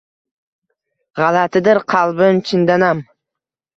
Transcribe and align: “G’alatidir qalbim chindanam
“G’alatidir 1.21 1.81
qalbim 1.95 2.43
chindanam 2.49 3.09